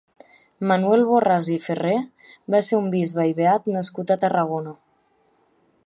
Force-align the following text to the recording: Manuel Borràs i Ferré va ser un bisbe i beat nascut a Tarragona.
Manuel 0.69 1.03
Borràs 1.09 1.49
i 1.55 1.57
Ferré 1.65 1.93
va 2.55 2.63
ser 2.71 2.79
un 2.85 2.89
bisbe 2.97 3.27
i 3.33 3.37
beat 3.41 3.71
nascut 3.77 4.15
a 4.15 4.19
Tarragona. 4.25 4.75